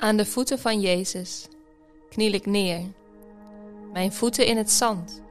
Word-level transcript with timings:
Aan 0.00 0.16
de 0.16 0.24
voeten 0.24 0.58
van 0.58 0.80
Jezus 0.80 1.48
kniel 2.08 2.32
ik 2.32 2.46
neer, 2.46 2.80
mijn 3.92 4.12
voeten 4.12 4.46
in 4.46 4.56
het 4.56 4.70
zand, 4.70 5.22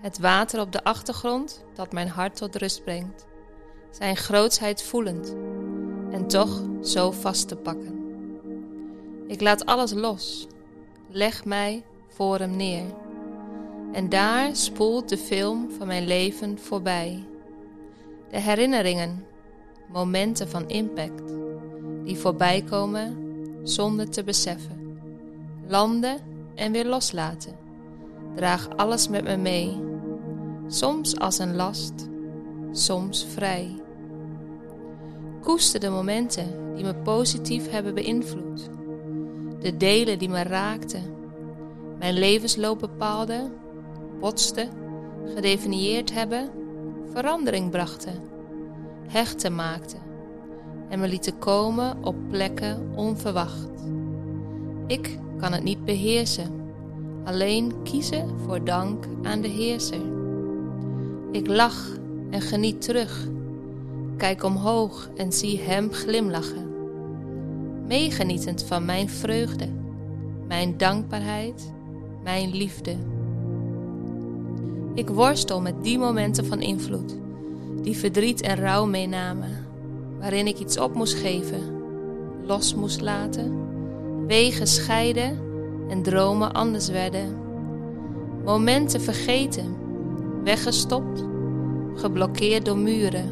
het 0.00 0.18
water 0.18 0.60
op 0.60 0.72
de 0.72 0.84
achtergrond 0.84 1.64
dat 1.74 1.92
mijn 1.92 2.08
hart 2.08 2.36
tot 2.36 2.56
rust 2.56 2.84
brengt, 2.84 3.26
zijn 3.90 4.16
grootsheid 4.16 4.82
voelend 4.82 5.34
en 6.10 6.26
toch 6.26 6.62
zo 6.82 7.10
vast 7.10 7.48
te 7.48 7.56
pakken. 7.56 8.00
Ik 9.26 9.40
laat 9.40 9.66
alles 9.66 9.92
los, 9.92 10.46
leg 11.08 11.44
mij 11.44 11.84
voor 12.08 12.38
hem 12.38 12.56
neer. 12.56 12.84
En 13.92 14.08
daar 14.08 14.56
spoelt 14.56 15.08
de 15.08 15.18
film 15.18 15.70
van 15.70 15.86
mijn 15.86 16.06
leven 16.06 16.58
voorbij. 16.58 17.24
De 18.30 18.40
herinneringen, 18.40 19.26
momenten 19.88 20.48
van 20.48 20.68
impact, 20.68 21.32
die 22.04 22.18
voorbij 22.18 22.62
komen 22.62 23.30
zonder 23.62 24.10
te 24.10 24.24
beseffen. 24.24 24.98
Landen 25.66 26.18
en 26.54 26.72
weer 26.72 26.86
loslaten. 26.86 27.56
Draag 28.34 28.68
alles 28.76 29.08
met 29.08 29.24
me 29.24 29.36
mee. 29.36 29.80
Soms 30.66 31.18
als 31.18 31.38
een 31.38 31.56
last, 31.56 32.08
soms 32.72 33.26
vrij. 33.34 33.80
Koester 35.40 35.80
de 35.80 35.90
momenten 35.90 36.74
die 36.74 36.84
me 36.84 36.94
positief 36.94 37.70
hebben 37.70 37.94
beïnvloed. 37.94 38.70
De 39.60 39.76
delen 39.76 40.18
die 40.18 40.28
me 40.28 40.42
raakten. 40.42 41.02
Mijn 41.98 42.14
levensloop 42.14 42.78
bepaalden, 42.78 43.52
botsten, 44.20 44.68
gedefinieerd 45.34 46.12
hebben, 46.12 46.50
verandering 47.12 47.70
brachten, 47.70 48.22
hechten 49.08 49.54
maakten 49.54 50.11
en 50.92 51.00
me 51.00 51.08
lieten 51.08 51.38
komen 51.38 52.04
op 52.04 52.14
plekken 52.30 52.92
onverwacht. 52.94 53.68
Ik 54.86 55.18
kan 55.38 55.52
het 55.52 55.62
niet 55.62 55.84
beheersen, 55.84 56.50
alleen 57.24 57.72
kiezen 57.82 58.28
voor 58.44 58.64
dank 58.64 59.06
aan 59.22 59.40
de 59.40 59.48
Heerser. 59.48 60.00
Ik 61.30 61.46
lach 61.46 61.88
en 62.30 62.40
geniet 62.40 62.82
terug, 62.82 63.28
kijk 64.16 64.44
omhoog 64.44 65.10
en 65.16 65.32
zie 65.32 65.60
Hem 65.60 65.92
glimlachen, 65.92 66.66
meegenietend 67.86 68.62
van 68.62 68.84
mijn 68.84 69.08
vreugde, 69.08 69.68
mijn 70.46 70.76
dankbaarheid, 70.76 71.72
mijn 72.22 72.56
liefde. 72.56 72.96
Ik 74.94 75.08
worstel 75.08 75.60
met 75.60 75.82
die 75.82 75.98
momenten 75.98 76.46
van 76.46 76.60
invloed, 76.60 77.16
die 77.82 77.96
verdriet 77.96 78.40
en 78.40 78.56
rouw 78.56 78.86
meenamen 78.86 79.70
waarin 80.22 80.46
ik 80.46 80.58
iets 80.58 80.78
op 80.78 80.94
moest 80.94 81.14
geven, 81.14 81.60
los 82.46 82.74
moest 82.74 83.00
laten, 83.00 83.66
wegen 84.26 84.66
scheiden 84.66 85.38
en 85.88 86.02
dromen 86.02 86.52
anders 86.52 86.88
werden. 86.88 87.36
Momenten 88.44 89.00
vergeten, 89.00 89.76
weggestopt, 90.44 91.24
geblokkeerd 91.94 92.64
door 92.64 92.76
muren. 92.76 93.30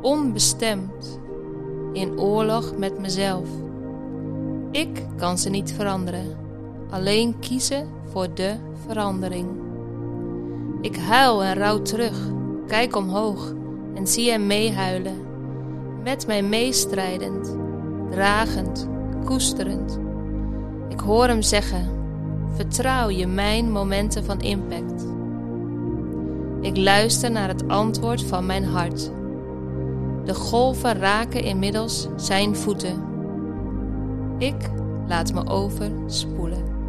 Onbestemd, 0.00 1.20
in 1.92 2.20
oorlog 2.20 2.76
met 2.76 2.98
mezelf. 2.98 3.48
Ik 4.70 5.06
kan 5.16 5.38
ze 5.38 5.50
niet 5.50 5.72
veranderen, 5.72 6.36
alleen 6.90 7.38
kiezen 7.38 7.88
voor 8.04 8.34
de 8.34 8.54
verandering. 8.86 9.48
Ik 10.80 10.96
huil 10.96 11.42
en 11.42 11.54
rouw 11.54 11.82
terug, 11.82 12.18
kijk 12.66 12.96
omhoog 12.96 13.54
en 13.94 14.06
zie 14.06 14.30
hem 14.30 14.46
meehuilen 14.46 15.28
met 16.02 16.26
mij 16.26 16.42
meestrijdend, 16.42 17.56
dragend, 18.10 18.88
koesterend. 19.24 19.98
Ik 20.88 21.00
hoor 21.00 21.26
hem 21.26 21.42
zeggen: 21.42 21.88
Vertrouw 22.54 23.08
je 23.08 23.26
mijn 23.26 23.70
momenten 23.70 24.24
van 24.24 24.40
impact. 24.40 25.06
Ik 26.60 26.76
luister 26.76 27.30
naar 27.30 27.48
het 27.48 27.68
antwoord 27.68 28.22
van 28.24 28.46
mijn 28.46 28.64
hart. 28.64 29.10
De 30.24 30.34
golven 30.34 30.98
raken 30.98 31.42
inmiddels 31.42 32.08
zijn 32.16 32.56
voeten. 32.56 33.02
Ik 34.38 34.70
laat 35.06 35.32
me 35.32 35.46
overspoelen. 35.46 36.79